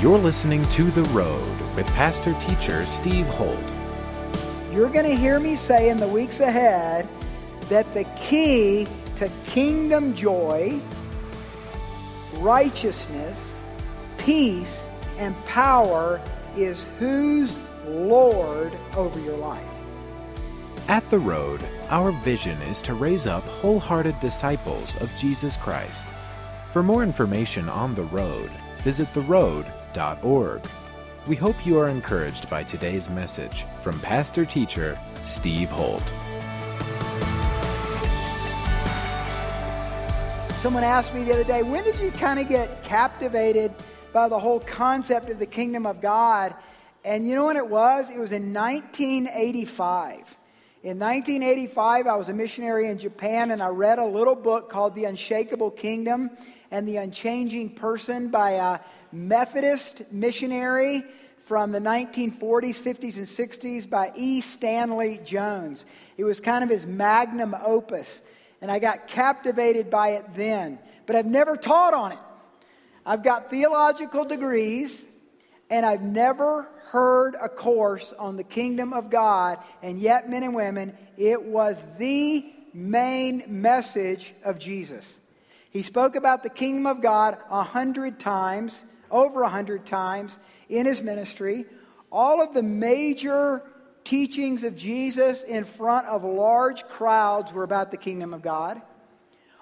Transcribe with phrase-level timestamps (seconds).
[0.00, 3.58] You're listening to The Road with pastor teacher Steve Holt.
[4.72, 7.08] You're going to hear me say in the weeks ahead
[7.62, 10.80] that the key to kingdom joy,
[12.34, 13.52] righteousness,
[14.18, 16.20] peace, and power
[16.56, 19.66] is who's Lord over your life.
[20.86, 26.06] At The Road, our vision is to raise up wholehearted disciples of Jesus Christ.
[26.70, 28.52] For more information on The Road,
[28.84, 29.12] visit
[31.26, 36.06] We hope you are encouraged by today's message from pastor teacher Steve Holt.
[40.62, 43.74] Someone asked me the other day, when did you kind of get captivated
[44.12, 46.54] by the whole concept of the kingdom of God?
[47.04, 48.08] And you know when it was?
[48.08, 50.38] It was in 1985.
[50.84, 54.94] In 1985, I was a missionary in Japan and I read a little book called
[54.94, 56.30] The Unshakable Kingdom
[56.70, 58.78] and the Unchanging Person by a
[59.12, 61.04] Methodist missionary
[61.46, 64.40] from the 1940s, 50s, and 60s by E.
[64.40, 65.84] Stanley Jones.
[66.16, 68.20] It was kind of his magnum opus
[68.60, 70.78] and I got captivated by it then.
[71.06, 72.18] But I've never taught on it.
[73.06, 75.02] I've got theological degrees,
[75.70, 79.58] and I've never heard a course on the kingdom of God.
[79.82, 85.06] And yet, men and women, it was the main message of Jesus.
[85.70, 88.78] He spoke about the kingdom of God a hundred times,
[89.10, 91.66] over a hundred times in his ministry.
[92.10, 93.62] All of the major
[94.04, 98.80] teachings of Jesus in front of large crowds were about the kingdom of God.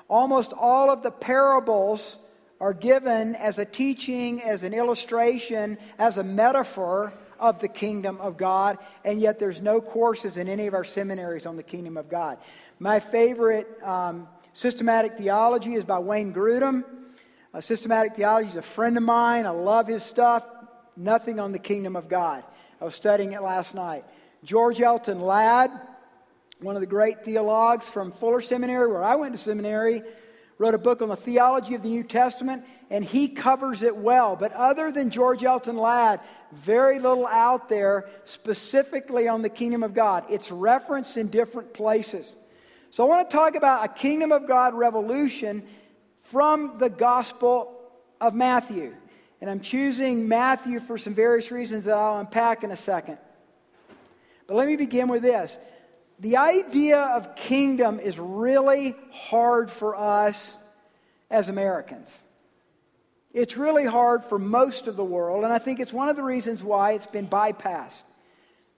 [0.08, 2.18] Almost all of the parables
[2.60, 8.36] are given as a teaching, as an illustration, as a metaphor of the kingdom of
[8.36, 12.08] God, and yet there's no courses in any of our seminaries on the kingdom of
[12.08, 12.38] God.
[12.78, 16.84] My favorite um, systematic theology is by Wayne Grudem.
[17.56, 19.46] Uh, systematic theology is a friend of mine.
[19.46, 20.46] I love his stuff.
[20.94, 22.44] Nothing on the kingdom of God.
[22.82, 24.04] I was studying it last night.
[24.44, 25.70] George Eldon Ladd,
[26.60, 30.02] one of the great theologues from Fuller Seminary, where I went to seminary,
[30.58, 34.36] wrote a book on the theology of the New Testament, and he covers it well.
[34.36, 36.20] But other than George Eldon Ladd,
[36.52, 40.26] very little out there specifically on the kingdom of God.
[40.28, 42.36] It's referenced in different places.
[42.90, 45.66] So I want to talk about a kingdom of God revolution
[46.30, 47.72] from the Gospel
[48.20, 48.94] of Matthew.
[49.40, 53.18] And I'm choosing Matthew for some various reasons that I'll unpack in a second.
[54.46, 55.56] But let me begin with this.
[56.20, 60.56] The idea of kingdom is really hard for us
[61.30, 62.10] as Americans.
[63.34, 66.22] It's really hard for most of the world, and I think it's one of the
[66.22, 68.02] reasons why it's been bypassed.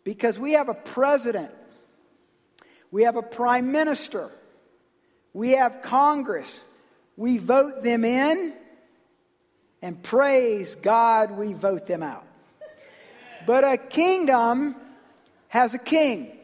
[0.02, 1.52] Because we have a president,
[2.90, 4.30] we have a prime minister,
[5.32, 6.64] we have Congress,
[7.18, 8.54] we vote them in,
[9.82, 12.24] and praise God, we vote them out.
[13.44, 14.76] But a kingdom
[15.48, 16.38] has a king.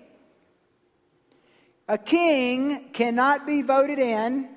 [1.86, 4.48] A king cannot be voted in,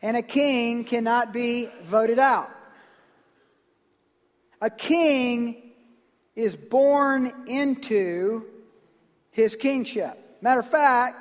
[0.00, 2.50] and a king cannot be voted out.
[4.60, 5.72] A king
[6.36, 8.44] is born into
[9.32, 10.38] his kingship.
[10.40, 11.18] Matter of fact,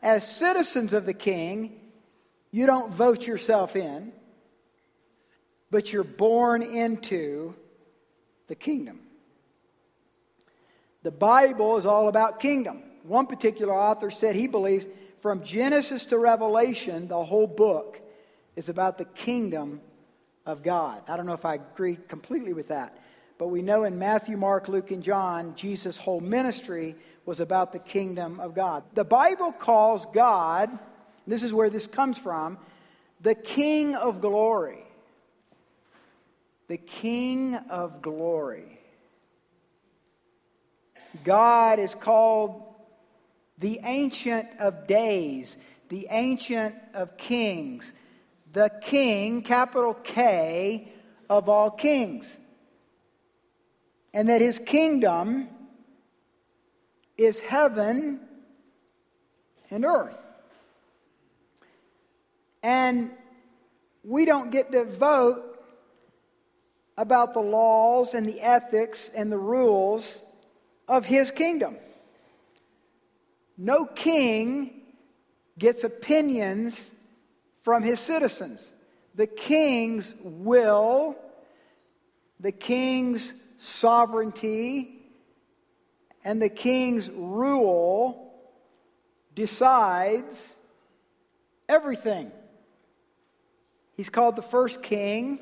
[0.00, 1.77] as citizens of the king,
[2.50, 4.12] you don't vote yourself in,
[5.70, 7.54] but you're born into
[8.46, 9.00] the kingdom.
[11.02, 12.82] The Bible is all about kingdom.
[13.02, 14.86] One particular author said he believes
[15.20, 18.00] from Genesis to Revelation, the whole book
[18.56, 19.80] is about the kingdom
[20.46, 21.02] of God.
[21.08, 22.96] I don't know if I agree completely with that,
[23.36, 27.78] but we know in Matthew, Mark, Luke, and John, Jesus' whole ministry was about the
[27.78, 28.84] kingdom of God.
[28.94, 30.76] The Bible calls God,
[31.32, 32.58] this is where this comes from,
[33.20, 34.84] the King of glory.
[36.68, 38.78] The King of glory.
[41.24, 42.62] God is called
[43.58, 45.56] the Ancient of Days,
[45.88, 47.92] the Ancient of Kings,
[48.52, 50.92] the King, capital K,
[51.28, 52.38] of all kings.
[54.14, 55.48] And that his kingdom
[57.16, 58.20] is heaven
[59.70, 60.16] and earth.
[62.62, 63.10] And
[64.04, 65.44] we don't get to vote
[66.96, 70.18] about the laws and the ethics and the rules
[70.88, 71.78] of his kingdom.
[73.56, 74.82] No king
[75.58, 76.90] gets opinions
[77.62, 78.72] from his citizens.
[79.14, 81.16] The king's will,
[82.40, 85.02] the king's sovereignty,
[86.24, 88.32] and the king's rule
[89.34, 90.54] decides
[91.68, 92.30] everything.
[93.98, 95.40] He's called the first king,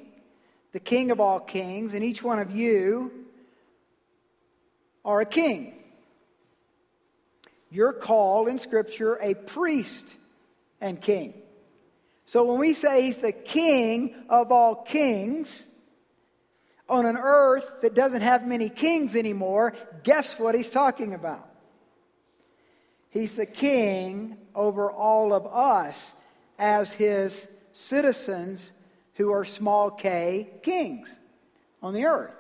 [0.73, 3.13] the king of all kings, and each one of you
[5.05, 5.75] are a king.
[7.71, 10.17] You're called in Scripture a priest
[10.81, 11.35] and king.
[12.25, 15.63] So when we say he's the king of all kings,
[16.89, 21.47] on an earth that doesn't have many kings anymore, guess what he's talking about?
[23.11, 26.15] He's the king over all of us
[26.59, 28.73] as his citizens
[29.15, 31.15] who are small k kings
[31.83, 32.33] on the earth.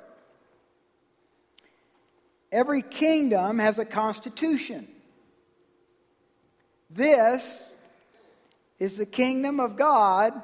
[2.50, 4.88] Every kingdom has a constitution.
[6.90, 7.74] This
[8.78, 10.42] is the kingdom of God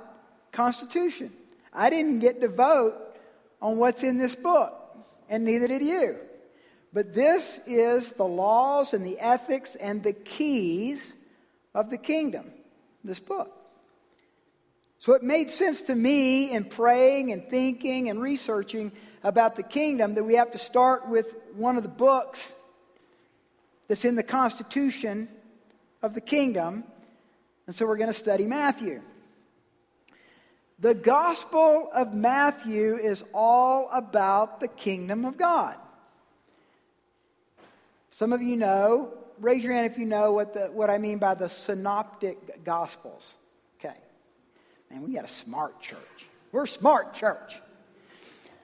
[0.52, 1.32] constitution.
[1.72, 2.94] I didn't get to vote
[3.62, 4.74] on what's in this book,
[5.28, 6.16] and neither did you.
[6.92, 11.14] But this is the laws and the ethics and the keys
[11.74, 12.50] of the kingdom,
[13.02, 13.61] this book.
[15.02, 18.93] So it made sense to me in praying and thinking and researching
[19.25, 21.26] about the kingdom that we have to start with
[21.56, 22.52] one of the books
[23.88, 25.28] that's in the Constitution
[26.02, 26.84] of the kingdom.
[27.66, 29.02] And so we're going to study Matthew.
[30.78, 35.75] The Gospel of Matthew is all about the kingdom of God.
[38.10, 41.19] Some of you know, raise your hand if you know what, the, what I mean
[41.19, 43.34] by the synoptic Gospels.
[44.92, 46.26] Man, we got a smart church.
[46.52, 47.58] We're a smart church.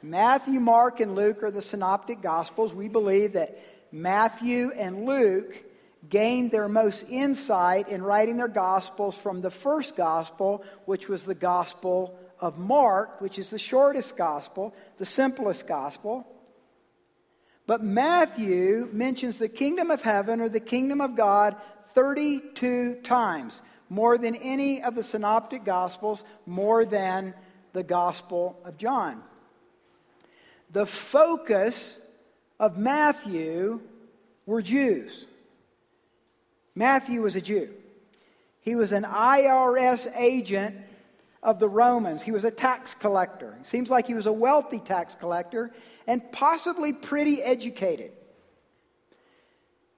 [0.03, 2.75] Matthew, Mark, and Luke are the synoptic Gospels.
[2.75, 3.59] We believe that
[3.91, 5.65] Matthew and Luke
[6.07, 11.35] gained their most insight in writing their Gospels from the first Gospel, which was the
[11.35, 16.27] Gospel of Mark, which is the shortest Gospel, the simplest Gospel.
[17.67, 21.57] But Matthew mentions the kingdom of heaven or the kingdom of God
[21.95, 27.35] 32 times, more than any of the synoptic Gospels, more than
[27.73, 29.23] the Gospel of John.
[30.73, 31.99] The focus
[32.61, 33.81] of Matthew
[34.47, 35.27] were Jews.
[36.75, 37.71] Matthew was a Jew.
[38.61, 40.77] He was an IRS agent
[41.43, 42.23] of the Romans.
[42.23, 43.57] He was a tax collector.
[43.61, 45.71] It seems like he was a wealthy tax collector
[46.07, 48.13] and possibly pretty educated.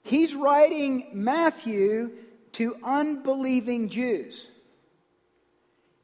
[0.02, 2.12] He's writing Matthew
[2.52, 4.48] to unbelieving Jews.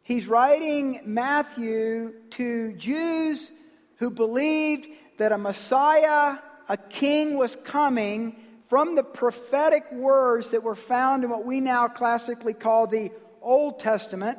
[0.02, 3.50] He's writing Matthew to Jews
[3.96, 4.86] who believed
[5.18, 6.38] that a Messiah,
[6.68, 8.36] a king, was coming
[8.68, 13.10] from the prophetic words that were found in what we now classically call the
[13.42, 14.38] Old Testament,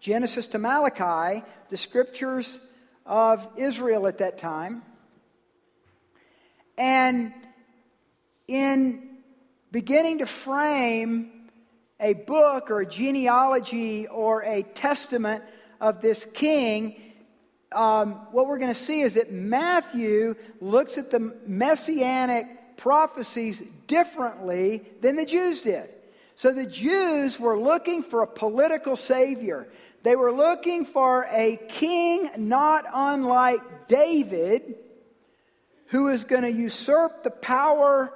[0.00, 2.58] Genesis to Malachi, the scriptures
[3.06, 4.82] of Israel at that time.
[6.76, 7.32] And
[8.48, 9.08] in
[9.70, 11.33] beginning to frame
[12.00, 15.44] a book or a genealogy or a testament
[15.80, 17.00] of this king,
[17.72, 24.84] um, what we're going to see is that Matthew looks at the messianic prophecies differently
[25.00, 25.88] than the Jews did.
[26.36, 29.68] So the Jews were looking for a political savior.
[30.02, 34.76] They were looking for a king not unlike David
[35.86, 38.12] who is going to usurp the power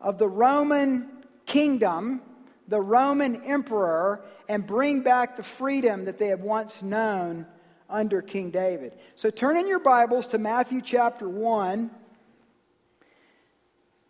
[0.00, 1.08] of the Roman
[1.44, 2.22] kingdom,
[2.68, 7.46] the Roman emperor, and bring back the freedom that they had once known
[7.88, 8.96] under King David.
[9.16, 11.90] So turn in your Bibles to Matthew chapter 1.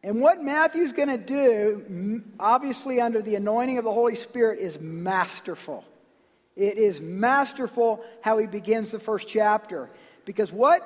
[0.03, 4.81] And what Matthew's going to do, obviously under the anointing of the Holy Spirit, is
[4.81, 5.85] masterful.
[6.57, 9.89] It is masterful how he begins the first chapter.
[10.25, 10.83] Because what,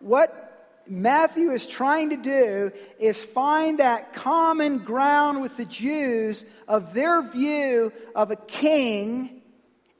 [0.00, 0.51] what
[0.86, 7.22] Matthew is trying to do is find that common ground with the Jews of their
[7.22, 9.42] view of a king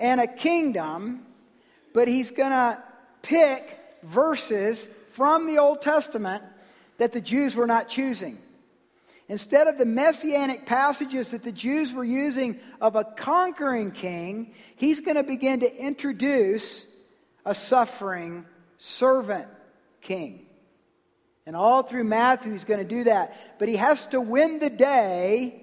[0.01, 1.25] and a kingdom,
[1.93, 2.83] but he's going to
[3.23, 6.43] pick verses from the Old Testament
[6.99, 8.39] that the Jews were not choosing.
[9.29, 15.01] Instead of the messianic passages that the Jews were using of a conquering king, he's
[15.01, 16.85] going to begin to introduce
[17.47, 18.45] a suffering
[18.79, 19.49] servant
[20.01, 20.47] king.
[21.47, 23.59] And all through Matthew, he's going to do that.
[23.59, 25.61] But he has to win the day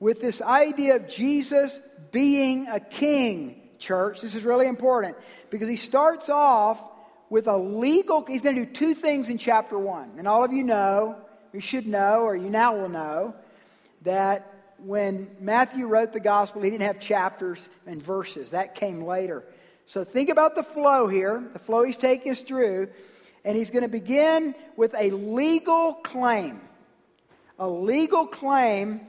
[0.00, 1.78] with this idea of Jesus
[2.10, 4.20] being a king, church.
[4.20, 5.16] This is really important
[5.50, 6.82] because he starts off
[7.30, 10.12] with a legal, he's going to do two things in chapter one.
[10.18, 11.16] And all of you know
[11.56, 13.34] you should know, or you now will know,
[14.02, 18.50] that when Matthew wrote the gospel, he didn't have chapters and verses.
[18.50, 19.42] That came later.
[19.86, 22.88] So think about the flow here, the flow he's taking us through.
[23.46, 26.60] And he's going to begin with a legal claim.
[27.60, 29.00] A legal claim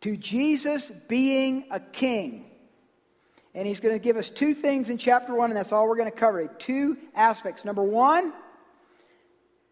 [0.00, 2.50] to Jesus being a king.
[3.54, 5.96] And he's going to give us two things in chapter one, and that's all we're
[5.96, 6.48] going to cover.
[6.48, 7.64] Two aspects.
[7.64, 8.32] Number one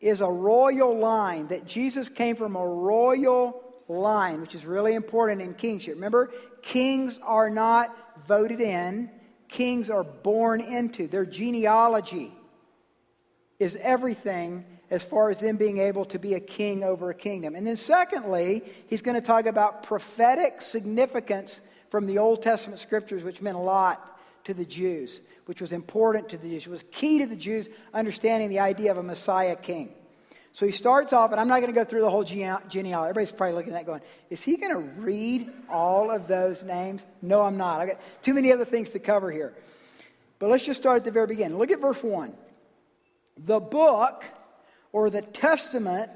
[0.00, 5.42] is a royal line, that Jesus came from a royal line, which is really important
[5.42, 5.96] in kingship.
[5.96, 6.30] Remember,
[6.62, 7.96] kings are not
[8.28, 9.10] voted in,
[9.48, 11.08] kings are born into.
[11.08, 12.32] Their genealogy
[13.60, 17.54] is everything as far as them being able to be a king over a kingdom.
[17.54, 23.22] And then, secondly, he's going to talk about prophetic significance from the Old Testament scriptures,
[23.22, 26.84] which meant a lot to the Jews, which was important to the Jews, it was
[26.90, 29.92] key to the Jews understanding the idea of a Messiah king.
[30.52, 32.92] So he starts off, and I'm not going to go through the whole genealogy.
[32.92, 34.00] Everybody's probably looking at that going,
[34.30, 37.04] is he going to read all of those names?
[37.22, 37.80] No, I'm not.
[37.80, 39.54] I've got too many other things to cover here.
[40.40, 41.58] But let's just start at the very beginning.
[41.58, 42.34] Look at verse 1.
[43.44, 44.24] The book
[44.92, 46.10] or the testament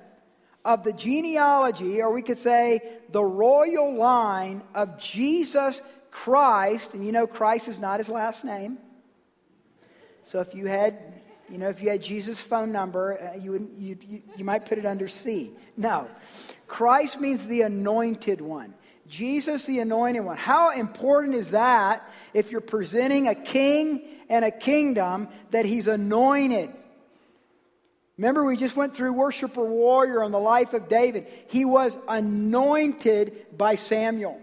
[0.65, 7.13] of the genealogy, or we could say the royal line of Jesus Christ, and you
[7.13, 8.79] know Christ is not his last name.
[10.23, 13.69] So if you had, you know, if you had Jesus' phone number, uh, you, would,
[13.79, 15.53] you, you, you might put it under C.
[15.77, 16.09] No.
[16.67, 18.75] Christ means the anointed one.
[19.07, 20.39] Jesus, the anointed one.
[20.39, 26.73] How important is that if you're presenting a king and a kingdom that he's anointed?
[28.17, 31.27] Remember, we just went through worshiper warrior on the life of David.
[31.49, 34.41] He was anointed by Samuel.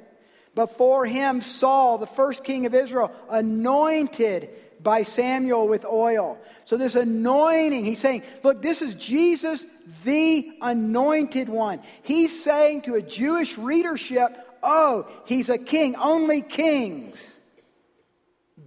[0.56, 4.50] Before him, Saul, the first king of Israel, anointed
[4.82, 6.38] by Samuel with oil.
[6.66, 9.66] So, this anointing, he's saying, look, this is Jesus,
[10.04, 11.82] the anointed one.
[12.01, 15.96] He's saying to a Jewish readership, oh, he's a king.
[15.96, 17.18] Only kings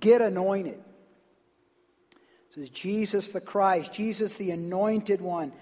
[0.00, 0.83] get anointed.
[2.56, 5.52] Is Jesus the Christ, Jesus the anointed one,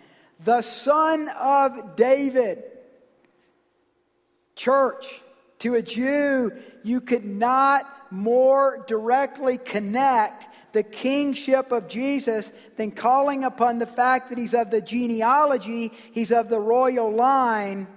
[0.45, 2.65] the Son of David.
[4.55, 5.07] Church,
[5.61, 13.45] to a Jew, you could not more directly connect the kingship of Jesus than calling
[13.45, 17.89] upon the fact that he's of the genealogy, he's of the royal line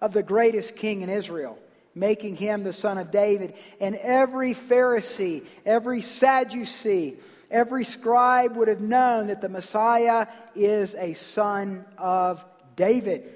[0.00, 1.58] of the greatest king in Israel,
[1.94, 3.54] making him the son of David.
[3.80, 7.18] And every Pharisee, every Sadducee,
[7.50, 12.44] Every scribe would have known that the Messiah is a son of
[12.76, 13.32] David.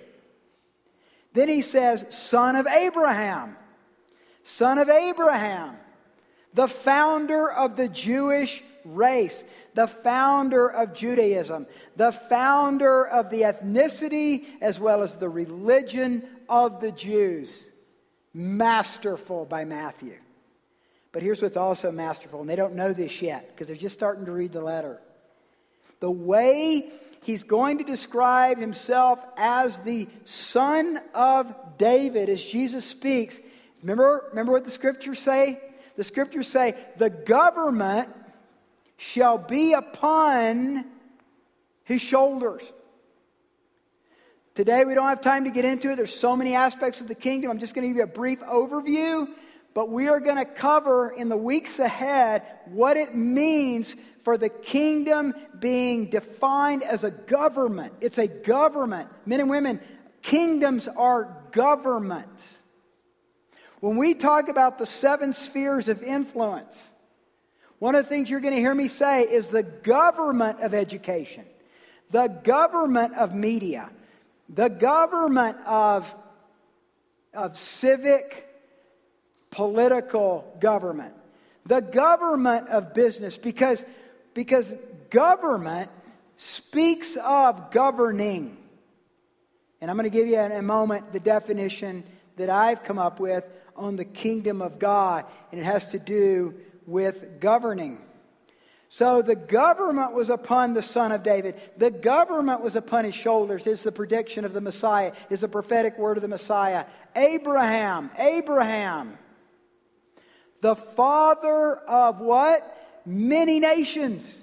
[1.32, 3.56] Then he says, son of Abraham.
[4.44, 5.76] Son of Abraham.
[6.54, 9.42] The founder of the Jewish race,
[9.74, 11.66] the founder of Judaism,
[11.96, 17.68] the founder of the ethnicity as well as the religion of the Jews.
[18.32, 20.18] Masterful by Matthew.
[21.14, 24.26] But here's what's also masterful, and they don't know this yet because they're just starting
[24.26, 24.98] to read the letter.
[26.00, 26.90] The way
[27.22, 33.38] he's going to describe himself as the son of David as Jesus speaks.
[33.82, 35.60] Remember, remember what the scriptures say?
[35.94, 38.08] The scriptures say, the government
[38.96, 40.84] shall be upon
[41.84, 42.64] his shoulders.
[44.56, 45.96] Today, we don't have time to get into it.
[45.96, 47.52] There's so many aspects of the kingdom.
[47.52, 49.28] I'm just going to give you a brief overview.
[49.74, 54.48] But we are going to cover in the weeks ahead what it means for the
[54.48, 57.92] kingdom being defined as a government.
[58.00, 59.08] It's a government.
[59.26, 59.80] Men and women,
[60.22, 62.62] kingdoms are governments.
[63.80, 66.80] When we talk about the seven spheres of influence,
[67.80, 71.44] one of the things you're going to hear me say is the government of education,
[72.10, 73.90] the government of media,
[74.48, 76.14] the government of,
[77.34, 78.53] of civic
[79.54, 81.14] political government,
[81.64, 83.84] the government of business, because,
[84.34, 84.66] because
[85.10, 85.88] government
[86.36, 88.56] speaks of governing.
[89.80, 92.02] And I'm going to give you in a moment the definition
[92.36, 93.44] that I've come up with
[93.76, 98.00] on the kingdom of God, and it has to do with governing.
[98.88, 101.60] So the government was upon the son of David.
[101.76, 105.96] The government was upon his shoulders, is the prediction of the Messiah, is the prophetic
[105.96, 106.86] word of the Messiah.
[107.14, 109.16] Abraham, Abraham
[110.64, 113.02] the father of what?
[113.04, 114.40] Many nations.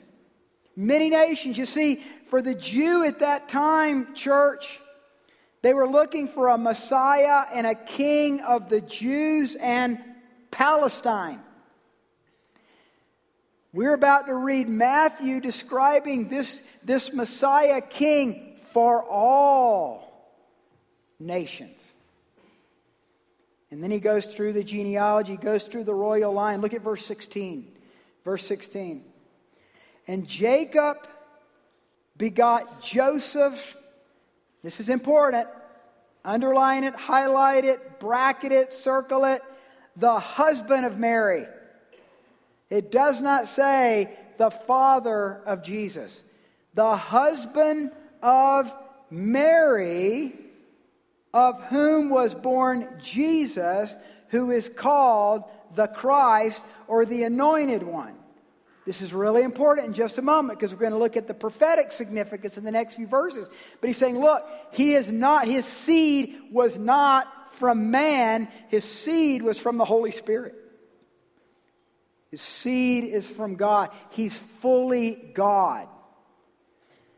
[0.75, 1.57] Many nations.
[1.57, 4.79] You see, for the Jew at that time, church,
[5.63, 9.97] they were looking for a Messiah and a king of the Jews and
[10.51, 11.41] Palestine.
[13.73, 20.37] We're about to read Matthew describing this, this Messiah king for all
[21.19, 21.83] nations.
[23.71, 26.59] And then he goes through the genealogy, goes through the royal line.
[26.61, 27.71] Look at verse 16.
[28.25, 29.03] Verse 16.
[30.07, 31.07] And Jacob
[32.17, 33.77] begot Joseph.
[34.61, 35.47] This is important.
[36.23, 39.41] Underline it, highlight it, bracket it, circle it.
[39.95, 41.45] The husband of Mary.
[42.69, 46.23] It does not say the father of Jesus.
[46.73, 48.73] The husband of
[49.09, 50.33] Mary,
[51.33, 53.95] of whom was born Jesus,
[54.29, 55.43] who is called
[55.75, 58.15] the Christ or the Anointed One.
[58.85, 61.33] This is really important in just a moment because we're going to look at the
[61.33, 63.47] prophetic significance in the next few verses.
[63.79, 69.43] But he's saying, look, he is not, his seed was not from man, his seed
[69.43, 70.55] was from the Holy Spirit.
[72.31, 73.91] His seed is from God.
[74.11, 75.87] He's fully God.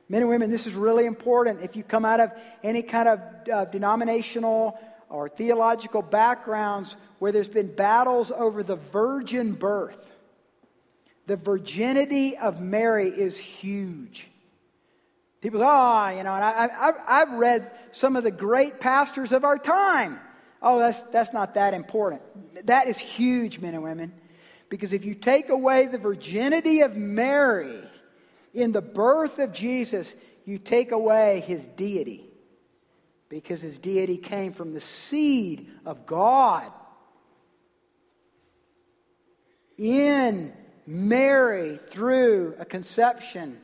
[0.10, 1.62] Men and women, this is really important.
[1.62, 2.32] If you come out of
[2.64, 3.20] any kind of
[3.52, 4.80] uh, denominational
[5.10, 10.12] or theological backgrounds where there's been battles over the virgin birth,
[11.26, 14.28] the virginity of Mary is huge.
[15.42, 19.44] People say, oh, you know, and I, have read some of the great pastors of
[19.44, 20.20] our time.
[20.62, 22.22] Oh, that's, that's not that important.
[22.66, 24.14] That is huge, men and women.
[24.70, 27.78] Because if you take away the virginity of Mary
[28.54, 30.14] in the birth of Jesus,
[30.46, 32.30] you take away his deity.
[33.30, 36.72] Because his deity came from the seed of God
[39.78, 40.54] in
[40.86, 43.60] Mary through a conception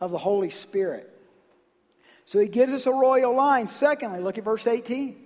[0.00, 1.08] of the Holy Spirit.
[2.26, 3.68] So he gives us a royal line.
[3.68, 5.16] Secondly, look at verse 18.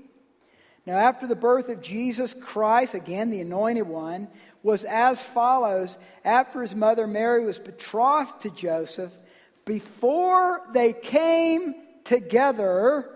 [0.86, 4.28] Now, after the birth of Jesus Christ, again, the anointed one,
[4.66, 9.12] was as follows After his mother Mary was betrothed to Joseph,
[9.64, 13.08] before they came together,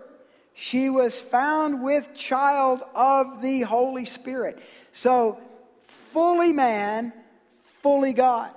[0.53, 4.59] she was found with child of the Holy Spirit.
[4.93, 5.39] So,
[5.83, 7.11] fully man,
[7.63, 8.51] fully God.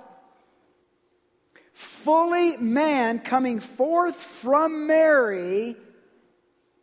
[1.73, 5.75] Fully man coming forth from Mary,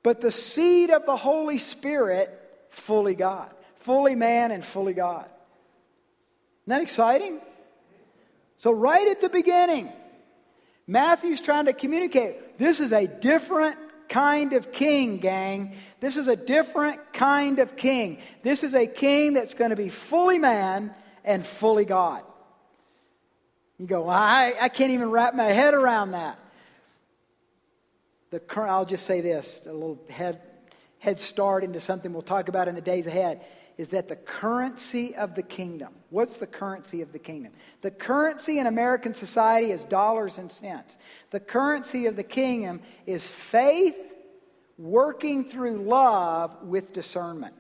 [0.02, 2.28] but the seed of the Holy Spirit,
[2.68, 3.50] fully God.
[3.76, 5.26] Fully man and fully God.
[6.64, 7.40] Isn't that exciting?
[8.56, 9.92] So, right at the beginning,
[10.86, 13.76] Matthew's trying to communicate this is a different
[14.08, 15.74] kind of king, gang.
[16.00, 18.18] This is a different kind of king.
[18.42, 20.94] This is a king that's going to be fully man
[21.24, 22.22] and fully God.
[23.78, 26.38] You go, well, I, I can't even wrap my head around that.
[28.30, 30.40] The current, I'll just say this, a little head,
[30.98, 33.44] head start into something we'll talk about in the days ahead,
[33.82, 35.92] is that the currency of the kingdom.
[36.10, 37.52] What's the currency of the kingdom?
[37.80, 40.96] The currency in American society is dollars and cents.
[41.30, 43.96] The currency of the kingdom is faith
[44.78, 47.56] working through love with discernment.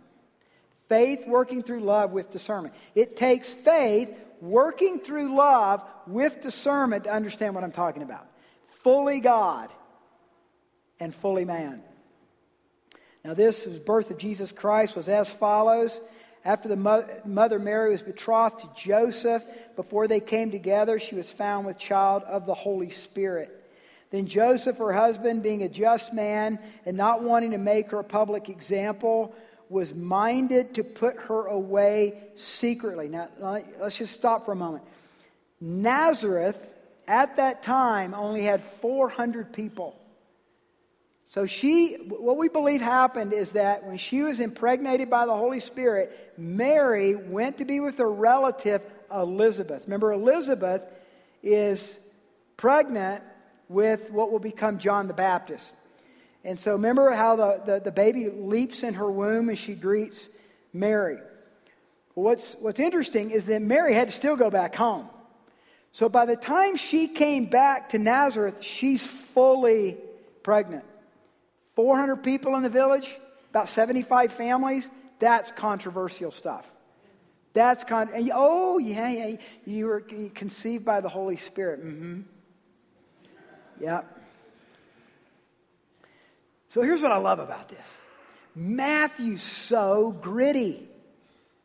[0.88, 2.76] Faith working through love with discernment.
[2.94, 8.28] It takes faith working through love with discernment to understand what I'm talking about.
[8.84, 9.70] Fully God
[11.00, 11.82] and fully man.
[13.24, 16.00] Now, this birth of Jesus Christ was as follows.
[16.44, 19.44] After the mother Mary was betrothed to Joseph,
[19.76, 23.58] before they came together, she was found with child of the Holy Spirit.
[24.10, 28.04] Then Joseph, her husband, being a just man and not wanting to make her a
[28.04, 29.34] public example,
[29.68, 33.08] was minded to put her away secretly.
[33.08, 33.28] Now,
[33.80, 34.82] let's just stop for a moment.
[35.60, 36.58] Nazareth,
[37.06, 39.96] at that time, only had 400 people.
[41.34, 45.60] So she, what we believe happened is that when she was impregnated by the Holy
[45.60, 49.84] Spirit, Mary went to be with her relative Elizabeth.
[49.84, 50.86] Remember, Elizabeth
[51.42, 51.98] is
[52.58, 53.24] pregnant
[53.70, 55.64] with what will become John the Baptist.
[56.44, 60.28] And so remember how the, the, the baby leaps in her womb as she greets
[60.74, 61.18] Mary.
[62.12, 65.08] What's, what's interesting is that Mary had to still go back home.
[65.92, 69.96] So by the time she came back to Nazareth, she's fully
[70.42, 70.84] pregnant.
[71.82, 73.10] 400 people in the village,
[73.50, 74.88] about 75 families.
[75.18, 76.64] That's controversial stuff.
[77.54, 78.08] That's con.
[78.32, 79.36] Oh yeah, yeah.
[79.66, 81.80] You were conceived by the Holy Spirit.
[81.80, 82.20] Mm-hmm.
[83.80, 84.02] Yeah.
[86.68, 87.98] So here's what I love about this
[88.54, 90.88] Matthew's so gritty,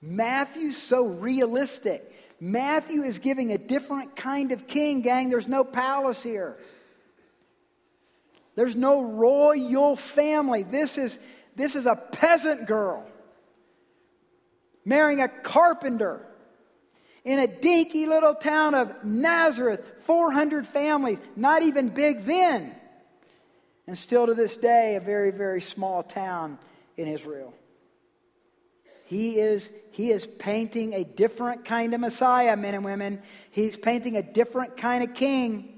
[0.02, 2.12] Matthew's so realistic.
[2.40, 5.30] Matthew is giving a different kind of king, gang.
[5.30, 6.58] There's no palace here.
[8.58, 10.64] There's no royal family.
[10.64, 11.18] This is,
[11.56, 13.08] this is a peasant girl
[14.84, 16.26] marrying a carpenter
[17.24, 22.76] in a dinky little town of Nazareth, 400 families, not even big then
[23.88, 26.60] and still to this day, a very, very small town
[26.98, 27.54] in Israel.
[29.06, 33.22] He is, he is painting a different kind of Messiah, men and women.
[33.52, 35.77] He's painting a different kind of king.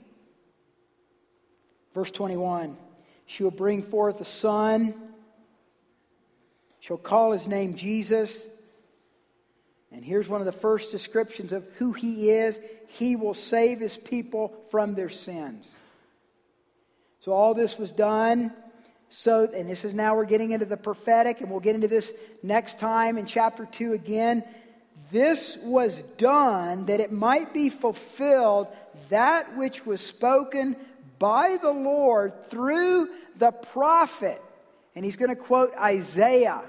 [2.00, 2.78] Verse 21
[3.26, 4.94] She will bring forth a son.
[6.80, 8.42] She'll call his name Jesus.
[9.92, 12.58] And here's one of the first descriptions of who he is
[12.88, 15.76] He will save his people from their sins.
[17.20, 18.54] So all this was done.
[19.10, 22.14] So, and this is now we're getting into the prophetic, and we'll get into this
[22.42, 24.46] next time in chapter 2 again.
[25.12, 28.68] This was done that it might be fulfilled
[29.10, 30.78] that which was spoken
[31.20, 34.42] by the Lord through the prophet.
[34.96, 36.62] And he's going to quote Isaiah,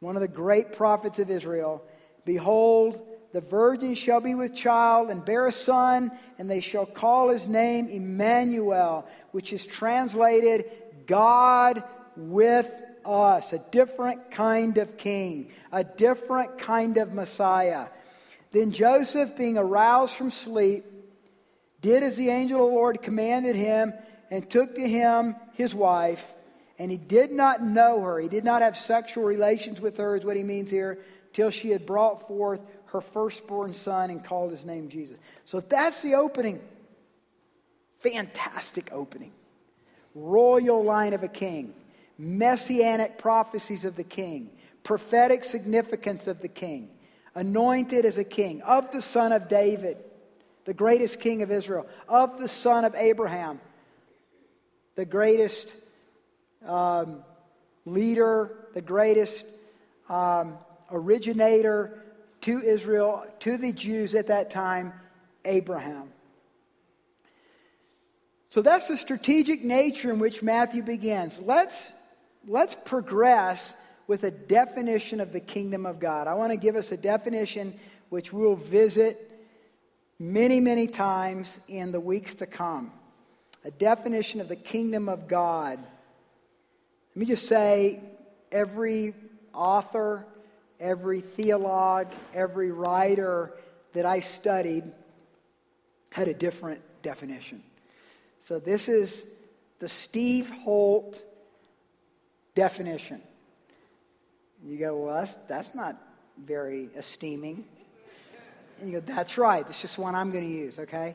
[0.00, 1.82] one of the great prophets of Israel.
[2.24, 7.30] Behold, the virgin shall be with child and bear a son, and they shall call
[7.30, 10.66] his name Emmanuel, which is translated
[11.06, 11.82] God
[12.16, 12.70] with
[13.04, 13.52] us.
[13.52, 17.86] A different kind of king, a different kind of Messiah.
[18.52, 20.84] Then Joseph, being aroused from sleep,
[21.80, 23.92] did as the angel of the Lord commanded him,
[24.30, 26.32] and took to him his wife.
[26.78, 28.18] And he did not know her.
[28.18, 30.98] He did not have sexual relations with her, is what he means here,
[31.32, 35.16] till she had brought forth her firstborn son and called his name Jesus.
[35.44, 36.60] So that's the opening.
[38.00, 39.32] Fantastic opening.
[40.14, 41.74] Royal line of a king,
[42.18, 44.50] messianic prophecies of the king,
[44.82, 46.90] prophetic significance of the king,
[47.34, 49.98] anointed as a king, of the son of David,
[50.66, 53.60] the greatest king of Israel, of the son of Abraham,
[54.96, 55.74] the greatest
[56.66, 57.22] um,
[57.86, 59.44] leader, the greatest
[60.08, 60.58] um,
[60.90, 62.02] originator
[62.42, 64.92] to Israel, to the Jews at that time,
[65.44, 66.10] Abraham.
[68.50, 71.38] So that's the strategic nature in which Matthew begins.
[71.38, 71.92] Let's,
[72.48, 73.72] let's progress
[74.08, 76.26] with a definition of the kingdom of God.
[76.26, 79.35] I want to give us a definition which we'll visit
[80.18, 82.92] many, many times in the weeks to come.
[83.64, 85.78] A definition of the kingdom of God.
[85.78, 88.00] Let me just say
[88.52, 89.14] every
[89.52, 90.24] author,
[90.78, 93.52] every theologue, every writer
[93.92, 94.84] that I studied
[96.12, 97.62] had a different definition.
[98.40, 99.26] So this is
[99.78, 101.22] the Steve Holt
[102.54, 103.20] definition.
[104.64, 106.00] You go, well, that's, that's not
[106.38, 107.64] very esteeming.
[108.80, 109.64] And you go, that's right.
[109.68, 111.14] It's just one I'm going to use, okay?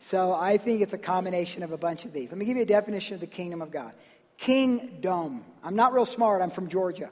[0.00, 2.30] So I think it's a combination of a bunch of these.
[2.30, 3.92] Let me give you a definition of the kingdom of God.
[4.38, 5.44] Kingdom.
[5.62, 6.42] I'm not real smart.
[6.42, 7.10] I'm from Georgia.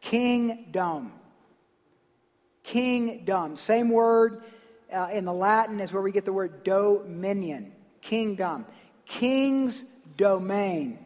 [0.00, 1.12] Kingdom.
[2.62, 3.56] Kingdom.
[3.56, 4.42] Same word
[4.92, 7.72] uh, in the Latin is where we get the word dominion.
[8.00, 8.64] Kingdom.
[9.04, 9.84] King's
[10.16, 11.04] domain.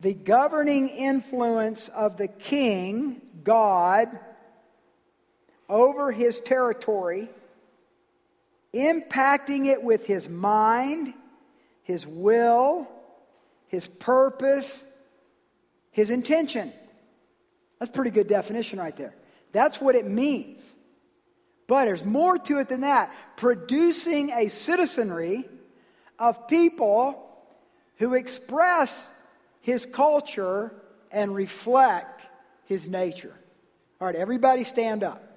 [0.00, 4.18] The governing influence of the king, God,
[5.74, 7.28] over his territory,
[8.72, 11.12] impacting it with his mind,
[11.82, 12.86] his will,
[13.66, 14.84] his purpose,
[15.90, 16.72] his intention.
[17.80, 19.16] That's pretty good definition right there.
[19.50, 20.60] That's what it means.
[21.66, 23.12] But there's more to it than that.
[23.36, 25.44] Producing a citizenry
[26.20, 27.20] of people
[27.96, 29.10] who express
[29.60, 30.72] his culture
[31.10, 32.22] and reflect
[32.66, 33.34] his nature.
[34.00, 35.33] All right, everybody stand up.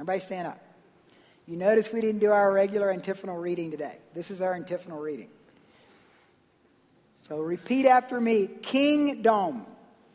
[0.00, 0.58] Everybody stand up.
[1.46, 3.98] You notice we didn't do our regular antiphonal reading today.
[4.14, 5.28] This is our antiphonal reading.
[7.28, 9.66] So repeat after me Kingdom.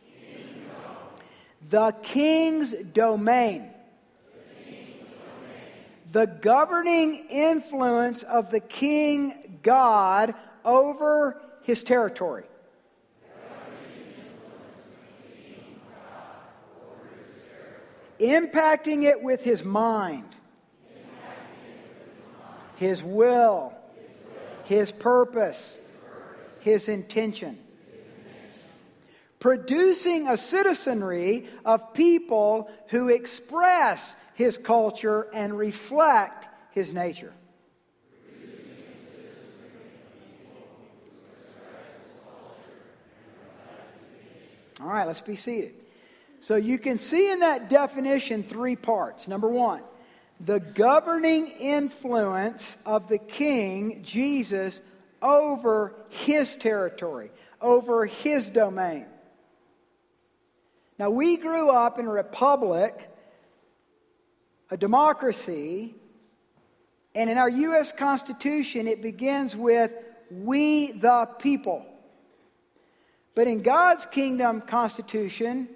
[0.10, 0.72] Kingdom.
[1.70, 3.70] The king's domain
[6.16, 12.46] the governing influence of the king God over his territory.
[18.20, 20.30] Impacting it with his mind,
[22.78, 23.74] his will,
[24.64, 25.78] his purpose,
[26.62, 27.58] his intention.
[29.40, 37.34] Producing a citizenry of people who express his culture and reflect his nature.
[44.82, 45.74] All right, let's be seated.
[46.46, 49.28] So you can see in that definition three parts.
[49.28, 49.82] Number one,
[50.40, 54.80] the governing influence of the king, Jesus,
[55.24, 59.08] over his territory, over his domain.
[61.00, 63.10] Now, we grew up in a republic
[64.70, 65.96] a democracy.
[67.16, 67.92] And in our U.S.
[67.92, 69.92] Constitution, it begins with
[70.30, 71.88] we the people.
[73.34, 75.70] But in God's kingdom constitution,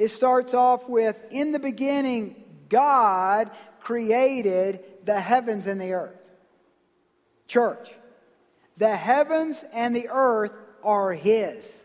[0.00, 2.34] it starts off with in the beginning,
[2.70, 6.16] God created the heavens and the earth.
[7.46, 7.90] Church,
[8.78, 11.84] the heavens and the earth are His.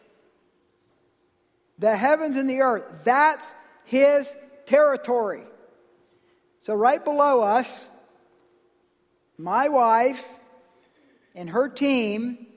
[1.78, 3.46] The heavens and the earth, that's
[3.84, 4.34] his
[4.66, 5.44] territory.
[6.62, 7.90] So, right below us,
[9.38, 10.26] my wife
[11.36, 12.48] and her team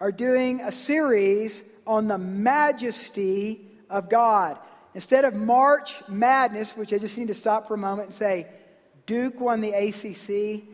[0.00, 3.61] are doing a series on the majesty
[3.92, 4.58] of God.
[4.94, 8.48] Instead of March Madness, which I just need to stop for a moment and say,
[9.06, 10.64] Duke won the ACC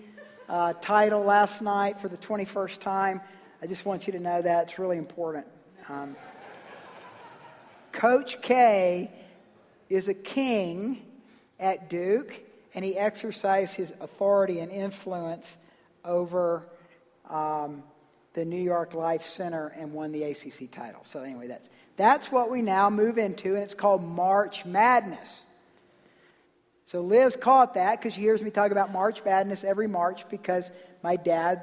[0.49, 3.21] uh, title last night for the 21st time.
[3.61, 4.69] I just want you to know that.
[4.69, 5.47] It's really important.
[5.89, 6.17] Um,
[7.93, 9.11] Coach K
[9.89, 11.05] is a king
[11.59, 12.41] at Duke,
[12.75, 15.57] and he exercised his authority and influence
[16.05, 16.69] over
[17.29, 17.83] um,
[18.39, 21.05] the New York Life Center and won the ACC title.
[21.11, 25.43] So, anyway, that's, that's what we now move into, and it's called March Madness.
[26.85, 30.71] So, Liz caught that because she hears me talk about March Madness every March because
[31.03, 31.63] my dad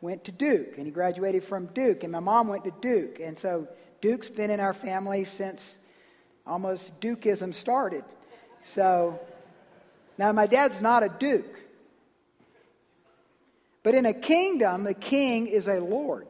[0.00, 3.20] went to Duke and he graduated from Duke, and my mom went to Duke.
[3.20, 3.68] And so,
[4.00, 5.78] Duke's been in our family since
[6.46, 8.04] almost Dukeism started.
[8.62, 9.20] So,
[10.16, 11.63] now my dad's not a Duke.
[13.84, 16.26] But in a kingdom, the king is a lord.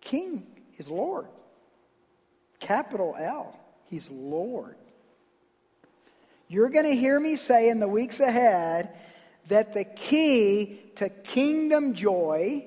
[0.00, 0.46] King
[0.78, 1.28] is Lord.
[2.58, 3.58] Capital L.
[3.84, 4.76] He's Lord.
[6.48, 8.90] You're going to hear me say in the weeks ahead
[9.48, 12.66] that the key to kingdom joy,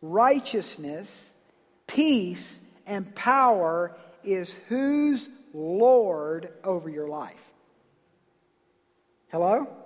[0.00, 1.32] righteousness,
[1.86, 7.34] peace, and power is who's Lord over your life.
[9.30, 9.81] Hello?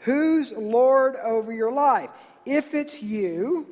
[0.00, 2.10] Who's Lord over your life?
[2.46, 3.66] If it's you,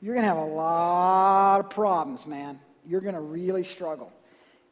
[0.00, 2.60] you're going to have a lot of problems, man.
[2.86, 4.12] You're going to really struggle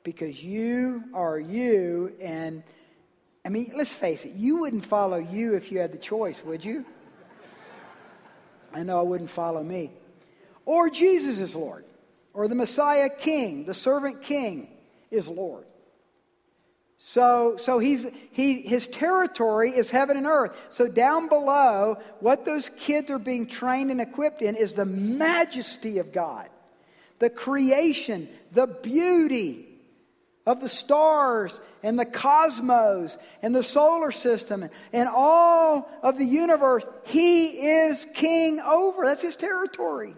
[0.03, 2.15] because you are you.
[2.21, 2.63] And
[3.45, 6.65] I mean, let's face it, you wouldn't follow you if you had the choice, would
[6.65, 6.85] you?
[8.73, 9.93] I know I wouldn't follow me.
[10.65, 11.85] Or Jesus is Lord,
[12.35, 14.69] or the Messiah King, the servant King
[15.11, 15.65] is Lord.
[16.99, 20.57] So, so he's, he, his territory is heaven and earth.
[20.71, 25.99] So down below, what those kids are being trained and equipped in is the majesty
[25.99, 26.49] of God,
[27.19, 29.67] the creation, the beauty
[30.47, 36.85] of the stars and the cosmos and the solar system and all of the universe.
[37.05, 39.05] He is king over.
[39.05, 40.15] That's his territory.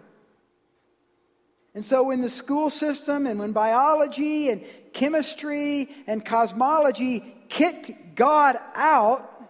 [1.75, 8.57] And so, when the school system and when biology and chemistry and cosmology kicked God
[8.73, 9.49] out,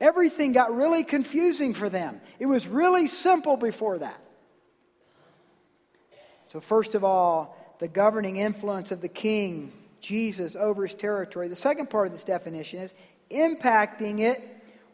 [0.00, 2.20] everything got really confusing for them.
[2.38, 4.20] It was really simple before that.
[6.48, 11.48] So, first of all, the governing influence of the king, Jesus, over his territory.
[11.48, 12.94] The second part of this definition is
[13.30, 14.42] impacting it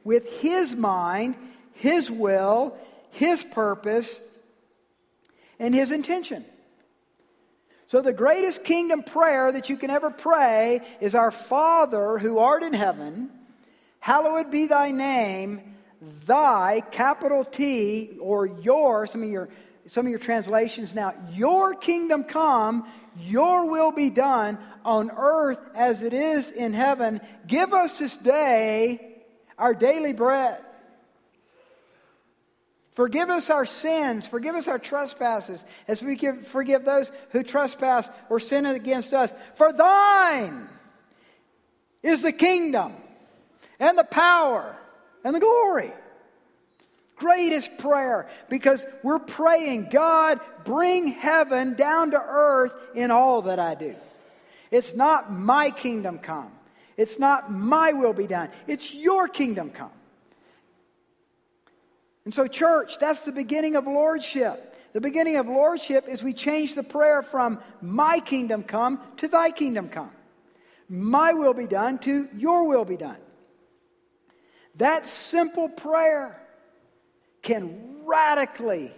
[0.03, 1.37] with his mind,
[1.73, 2.77] his will,
[3.11, 4.15] his purpose,
[5.59, 6.45] and his intention.
[7.87, 12.63] So, the greatest kingdom prayer that you can ever pray is Our Father who art
[12.63, 13.31] in heaven,
[14.01, 15.75] hallowed be thy name,
[16.27, 19.49] thy, capital T, or your, some of your,
[19.87, 22.89] some of your translations now, your kingdom come,
[23.21, 27.21] your will be done on earth as it is in heaven.
[27.47, 29.23] Give us this day
[29.59, 30.59] our daily bread.
[32.95, 34.27] Forgive us our sins.
[34.27, 39.33] Forgive us our trespasses as we forgive those who trespass or sin against us.
[39.57, 40.69] For thine
[42.03, 42.95] is the kingdom
[43.81, 44.77] and the power
[45.25, 45.93] and the glory.
[47.17, 53.75] Greatest prayer because we're praying, God, bring heaven down to earth in all that I
[53.75, 53.95] do.
[54.71, 56.51] It's not my kingdom come.
[56.97, 58.51] It's not my will be done.
[58.67, 59.91] It's your kingdom come.
[62.25, 64.75] And so, church, that's the beginning of lordship.
[64.95, 69.51] The beginning of lordship is we change the prayer from my kingdom come to thy
[69.51, 70.13] kingdom come.
[70.89, 73.17] My will be done to your will be done.
[74.77, 76.41] That simple prayer
[77.43, 78.93] can radically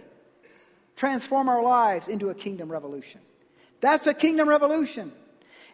[0.95, 3.21] transform our lives into a kingdom revolution.
[3.81, 5.11] That's a kingdom revolution.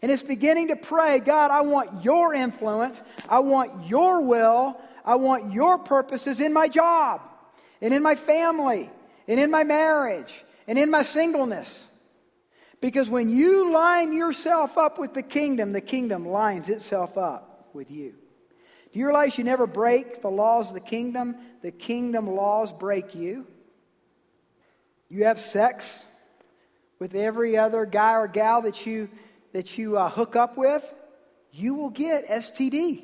[0.01, 3.01] And it's beginning to pray, God, I want your influence.
[3.29, 4.79] I want your will.
[5.05, 7.21] I want your purposes in my job
[7.83, 8.89] and in my family
[9.27, 10.33] and in my marriage
[10.67, 11.87] and in my singleness.
[12.79, 17.91] Because when you line yourself up with the kingdom, the kingdom lines itself up with
[17.91, 18.15] you.
[18.91, 21.35] Do you realize you never break the laws of the kingdom?
[21.61, 23.45] The kingdom laws break you.
[25.09, 26.05] You have sex
[26.99, 29.09] with every other guy or gal that you,
[29.51, 30.93] that you uh, hook up with,
[31.51, 33.03] you will get STD.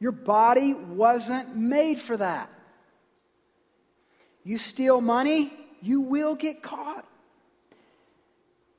[0.00, 2.50] Your body wasn't made for that.
[4.44, 7.06] You steal money, you will get caught.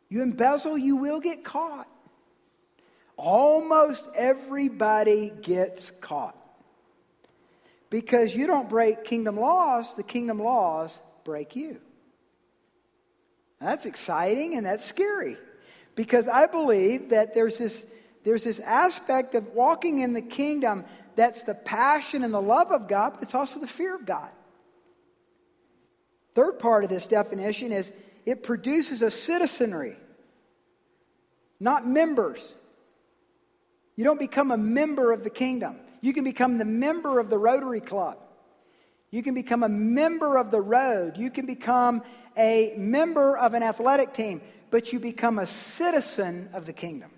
[0.10, 1.88] You embezzle, you will get caught.
[3.15, 6.36] Almost everybody gets caught.
[7.89, 11.78] Because you don't break kingdom laws, the kingdom laws break you.
[13.60, 15.38] That's exciting and that's scary.
[15.95, 17.86] Because I believe that there's this,
[18.24, 20.84] there's this aspect of walking in the kingdom
[21.15, 24.30] that's the passion and the love of God, but it's also the fear of God.
[26.34, 27.91] Third part of this definition is
[28.26, 29.98] it produces a citizenry,
[31.60, 32.56] not members.
[33.96, 35.80] You don't become a member of the kingdom.
[36.02, 38.17] You can become the member of the Rotary Club.
[39.12, 41.17] You can become a member of the road.
[41.17, 42.02] You can become
[42.38, 47.12] a member of an athletic team, but you become a citizen of the kingdom.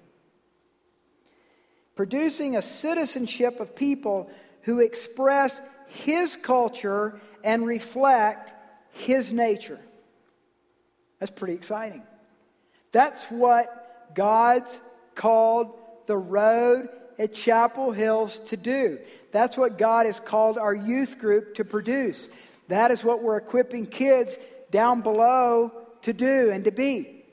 [1.96, 4.30] Producing a citizenship of people
[4.64, 8.52] who express his culture and reflect
[8.94, 9.80] his nature.
[11.20, 12.04] That's pretty exciting.
[12.92, 14.80] That's what God's
[15.16, 15.74] called
[16.06, 19.00] the road at Chapel Hills to do.
[19.32, 22.30] That's what God has called our youth group to produce.
[22.68, 24.38] That is what we're equipping kids
[24.72, 25.72] down below
[26.04, 27.24] to do and to be.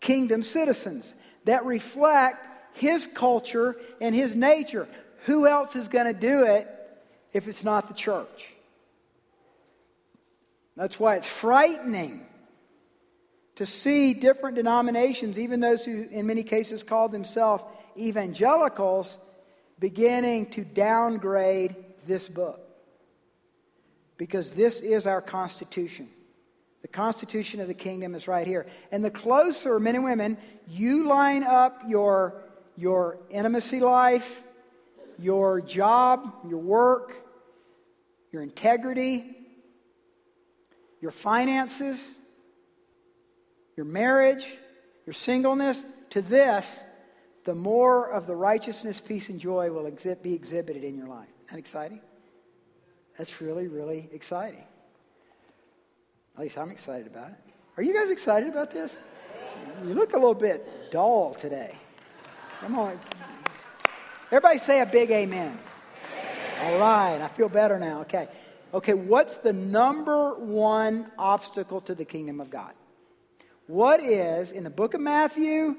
[0.00, 4.88] Kingdom citizens that reflect His culture and His nature.
[5.24, 6.68] Who else is going to do it
[7.32, 8.55] if it's not the church?
[10.76, 12.26] That's why it's frightening
[13.56, 17.64] to see different denominations, even those who in many cases call themselves
[17.98, 19.16] evangelicals,
[19.78, 21.74] beginning to downgrade
[22.06, 22.60] this book.
[24.18, 26.08] Because this is our Constitution.
[26.82, 28.66] The Constitution of the kingdom is right here.
[28.92, 32.34] And the closer, men and women, you line up your,
[32.76, 34.44] your intimacy life,
[35.18, 37.14] your job, your work,
[38.30, 39.35] your integrity,
[41.00, 42.00] your finances,
[43.76, 44.46] your marriage,
[45.06, 46.66] your singleness, to this,
[47.44, 49.90] the more of the righteousness, peace, and joy will
[50.22, 51.28] be exhibited in your life.
[51.28, 52.00] Isn't that exciting?
[53.16, 54.64] That's really, really exciting.
[56.36, 57.38] At least I'm excited about it.
[57.76, 58.96] Are you guys excited about this?
[59.84, 61.74] You look a little bit dull today.
[62.60, 62.98] Come on.
[64.26, 65.58] Everybody say a big amen.
[66.62, 68.00] All right, I feel better now.
[68.00, 68.28] Okay.
[68.74, 72.72] Okay, what's the number one obstacle to the kingdom of God?
[73.66, 75.76] What is, in the book of Matthew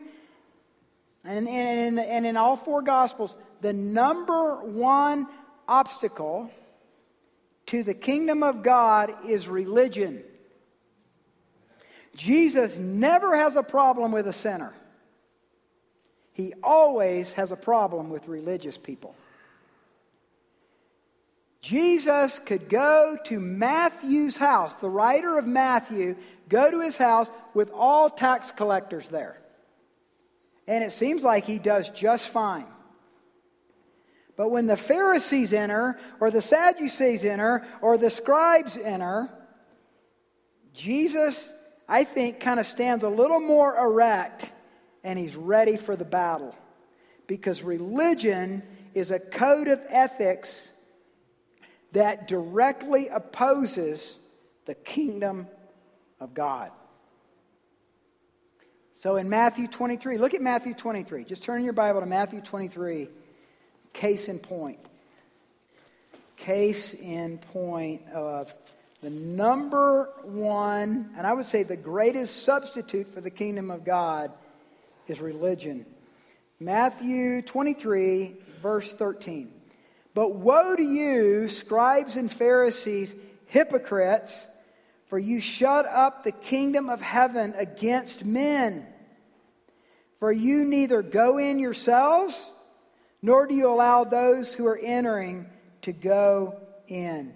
[1.24, 5.28] and, and, and in all four Gospels, the number one
[5.68, 6.50] obstacle
[7.68, 10.24] to the kingdom of God is religion.
[12.16, 14.74] Jesus never has a problem with a sinner.
[16.34, 19.16] He always has a problem with religious people.
[21.68, 26.16] Jesus could go to Matthew's house, the writer of Matthew,
[26.48, 29.38] go to his house with all tax collectors there.
[30.66, 32.68] And it seems like he does just fine.
[34.38, 39.30] But when the Pharisees enter, or the Sadducees enter, or the scribes enter,
[40.74, 41.52] Jesus,
[41.86, 44.50] I think, kind of stands a little more erect
[45.04, 46.56] and he's ready for the battle.
[47.28, 50.72] Because religion is a code of ethics
[51.98, 54.18] that directly opposes
[54.66, 55.48] the kingdom
[56.20, 56.72] of God.
[59.02, 61.24] So in Matthew 23, look at Matthew 23.
[61.24, 63.10] Just turn your Bible to Matthew 23.
[63.94, 64.78] Case in point.
[66.36, 68.54] Case in point of
[69.02, 74.32] the number one, and I would say the greatest substitute for the kingdom of God
[75.08, 75.84] is religion.
[76.60, 79.57] Matthew 23, verse 13.
[80.18, 84.48] But woe to you, scribes and Pharisees, hypocrites!
[85.10, 88.88] For you shut up the kingdom of heaven against men.
[90.20, 92.36] For you neither go in yourselves,
[93.22, 95.46] nor do you allow those who are entering
[95.84, 97.36] to go in.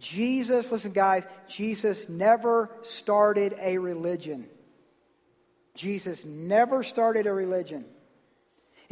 [0.00, 4.48] Jesus, listen, guys, Jesus never started a religion.
[5.76, 7.84] Jesus never started a religion.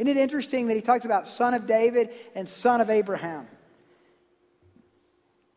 [0.01, 3.47] Isn't it interesting that he talks about son of David and son of Abraham?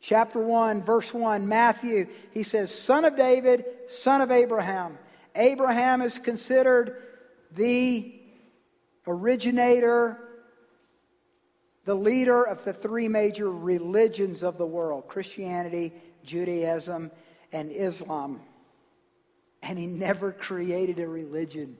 [0.04, 4.98] chapter 1, verse 1, Matthew, he says, Son of David, son of Abraham.
[5.34, 7.02] Abraham is considered
[7.52, 8.14] the
[9.06, 10.18] originator,
[11.86, 15.90] the leader of the three major religions of the world Christianity,
[16.22, 17.10] Judaism,
[17.50, 18.42] and Islam.
[19.62, 21.78] And he never created a religion.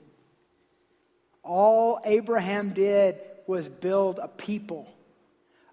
[1.45, 4.91] All Abraham did was build a people,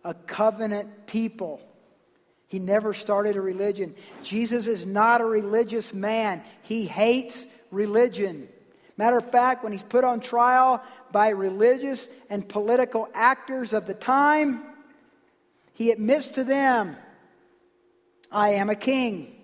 [0.04, 1.60] a covenant people
[2.52, 3.94] he never started a religion.
[4.22, 6.44] Jesus is not a religious man.
[6.60, 8.46] He hates religion.
[8.98, 13.94] Matter of fact, when he's put on trial by religious and political actors of the
[13.94, 14.62] time,
[15.72, 16.94] he admits to them,
[18.30, 19.34] I am a king.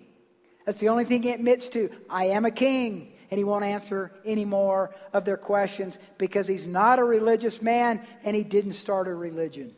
[0.67, 1.89] That's the only thing he admits to.
[2.11, 3.11] I am a king.
[3.31, 8.05] And he won't answer any more of their questions because he's not a religious man
[8.23, 9.75] and he didn't start a religion.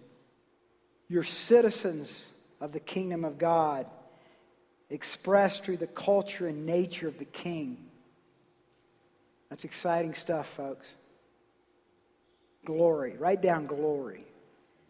[1.10, 2.30] You're citizens
[2.62, 3.88] of the kingdom of God,
[4.90, 7.90] expressed through the culture and nature of the king.
[9.50, 10.96] That's exciting stuff, folks.
[12.64, 13.18] Glory.
[13.18, 14.24] Write down glory.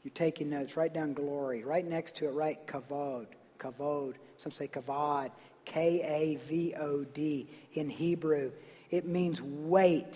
[0.03, 0.77] You're taking notes.
[0.77, 1.63] Write down glory.
[1.63, 3.27] Right next to it, write kavod.
[3.57, 4.15] Kavod.
[4.37, 5.31] Some say kavod.
[5.65, 8.51] K A V O D in Hebrew.
[8.89, 10.13] It means weight.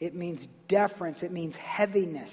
[0.00, 1.22] It means deference.
[1.22, 2.32] It means heaviness.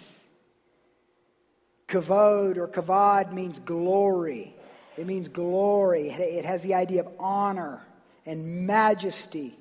[1.87, 4.55] Kavod or kavod means glory.
[4.97, 6.09] It means glory.
[6.09, 7.81] It has the idea of honor
[8.25, 9.58] and majesty.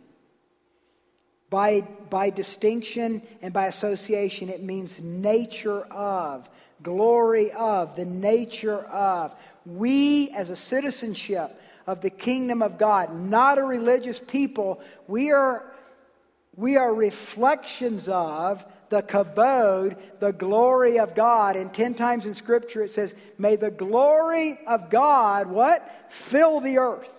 [1.51, 1.81] By,
[2.11, 6.49] by distinction and by association, it means nature of,
[6.83, 9.35] glory of, the nature of.
[9.65, 15.65] We, as a citizenship of the kingdom of God, not a religious people, we are,
[16.55, 21.57] we are reflections of the kavod, the glory of God.
[21.57, 26.11] And 10 times in Scripture it says, May the glory of God, what?
[26.11, 27.11] Fill the earth.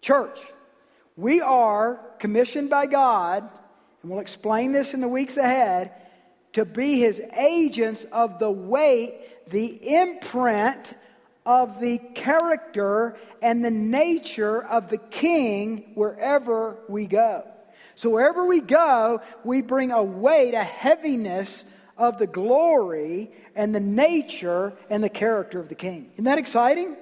[0.00, 0.40] Church,
[1.16, 3.48] we are commissioned by God,
[4.02, 5.92] and we'll explain this in the weeks ahead,
[6.54, 10.94] to be his agents of the weight, the imprint
[11.44, 17.46] of the character and the nature of the king wherever we go.
[17.94, 21.64] So wherever we go, we bring a weight, a heaviness
[21.98, 26.10] of the glory and the nature and the character of the king.
[26.14, 26.96] Isn't that exciting?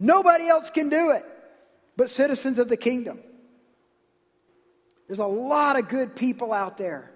[0.00, 1.24] Nobody else can do it
[1.98, 3.18] but citizens of the kingdom.
[5.08, 7.10] There's a lot of good people out there.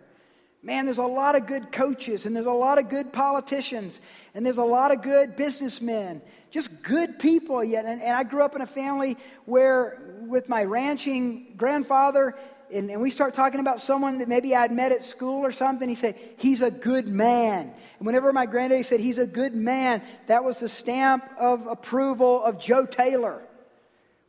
[0.60, 4.00] Man, there's a lot of good coaches, and there's a lot of good politicians,
[4.34, 6.20] and there's a lot of good businessmen.
[6.50, 7.62] Just good people.
[7.62, 12.36] Yet, and, and I grew up in a family where, with my ranching grandfather,
[12.72, 15.88] and, and, we start talking about someone that maybe I'd met at school or something,
[15.88, 17.72] he said, He's a good man.
[17.98, 22.42] And whenever my granddaddy said, He's a good man, that was the stamp of approval
[22.42, 23.42] of Joe Taylor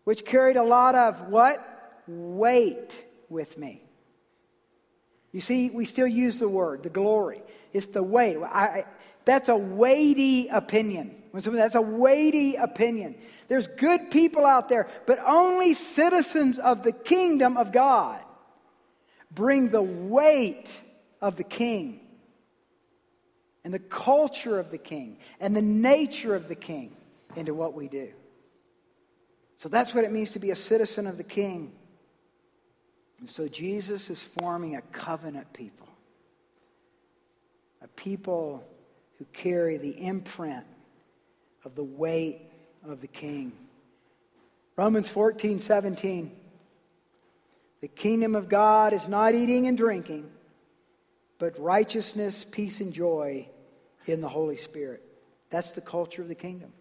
[0.04, 2.04] which carried a lot of what?
[2.08, 2.92] Weight
[3.30, 3.82] with me.
[5.32, 7.42] You see, we still use the word, the glory.
[7.74, 8.38] It's the weight.
[8.38, 8.86] I,
[9.26, 11.24] that's a weighty opinion.
[11.34, 13.16] That's a weighty opinion.
[13.48, 18.24] There's good people out there, but only citizens of the kingdom of God
[19.32, 20.68] bring the weight
[21.22, 22.00] of the king
[23.64, 26.96] and the culture of the king and the nature of the king
[27.36, 28.12] into what we do.
[29.64, 31.72] So that's what it means to be a citizen of the king.
[33.22, 35.88] And so Jesus is forming a covenant people,
[37.82, 38.62] a people
[39.18, 40.66] who carry the imprint
[41.64, 42.42] of the weight
[42.86, 43.54] of the king.
[44.76, 46.36] Romans 14, 17.
[47.80, 50.30] The kingdom of God is not eating and drinking,
[51.40, 53.48] but righteousness, peace, and joy
[54.08, 55.02] in the Holy Spirit.
[55.50, 56.74] That's the culture of the kingdom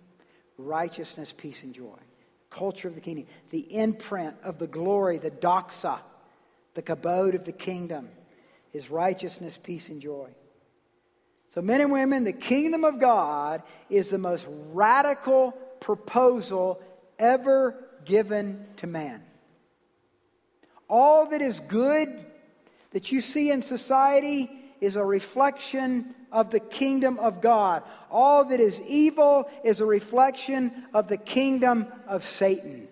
[0.59, 1.99] righteousness, peace, and joy
[2.53, 5.99] culture of the kingdom, the imprint of the glory, the doxa,
[6.75, 8.09] the kabod of the kingdom
[8.73, 10.29] is righteousness, peace, and joy.
[11.55, 16.81] So, men and women, the kingdom of God is the most radical proposal
[17.19, 17.75] ever
[18.05, 19.23] given to man.
[20.89, 22.25] All that is good
[22.93, 24.51] that you see in society
[24.81, 27.85] is a reflection of the kingdom of God.
[28.11, 32.89] All that is evil is a reflection of the kingdom of Satan.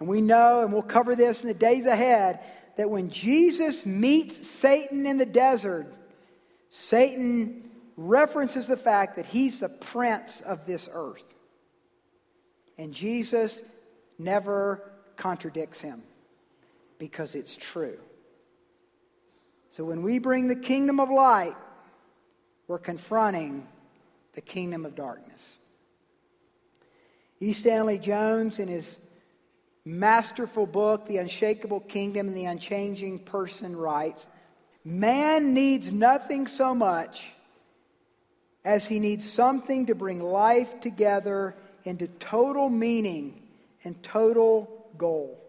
[0.00, 2.40] And we know, and we'll cover this in the days ahead,
[2.76, 5.94] that when Jesus meets Satan in the desert,
[6.68, 11.22] Satan references the fact that he's the prince of this earth.
[12.76, 13.62] And Jesus
[14.18, 16.02] never contradicts him
[16.98, 17.98] because it's true.
[19.70, 21.56] So when we bring the kingdom of light,
[22.66, 23.66] we're confronting
[24.34, 25.44] the kingdom of darkness.
[27.40, 27.52] E.
[27.52, 28.96] Stanley Jones, in his
[29.84, 34.26] masterful book, The Unshakable Kingdom and the Unchanging Person, writes
[34.84, 37.26] Man needs nothing so much
[38.64, 41.54] as he needs something to bring life together
[41.84, 43.42] into total meaning
[43.84, 45.43] and total goal.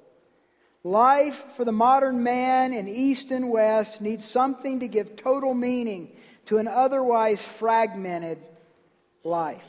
[0.85, 6.15] Life for the modern man in East and West needs something to give total meaning
[6.45, 8.37] to an otherwise fragmented
[9.23, 9.65] life.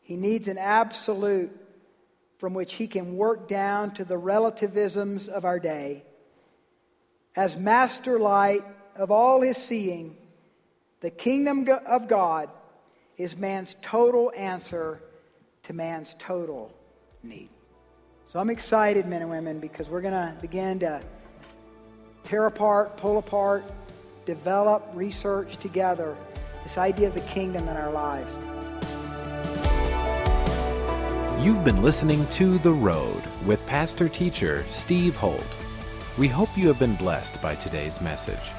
[0.00, 1.56] He needs an absolute
[2.38, 6.02] from which he can work down to the relativisms of our day.
[7.36, 8.64] As master light
[8.96, 10.16] of all his seeing,
[10.98, 12.50] the kingdom of God
[13.16, 15.00] is man's total answer
[15.62, 16.74] to man's total
[17.22, 17.50] need.
[18.28, 21.00] So I'm excited, men and women, because we're going to begin to
[22.24, 23.64] tear apart, pull apart,
[24.24, 26.16] develop, research together
[26.64, 28.32] this idea of the kingdom in our lives.
[31.40, 35.56] You've been listening to The Road with pastor teacher Steve Holt.
[36.18, 38.50] We hope you have been blessed by today's message.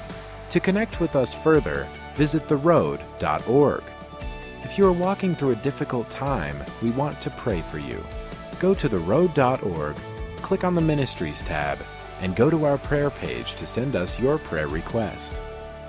[0.48, 3.82] To connect with us further, visit theroad.org.
[4.62, 8.02] If you are walking through a difficult time, we want to pray for you.
[8.60, 9.96] Go to theroad.org,
[10.42, 11.78] click on the Ministries tab,
[12.20, 15.40] and go to our prayer page to send us your prayer request.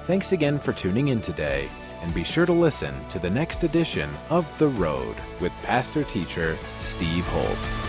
[0.04, 1.68] Thanks again for tuning in today,
[2.02, 6.58] and be sure to listen to the next edition of The Road with pastor teacher
[6.82, 7.89] Steve Holt.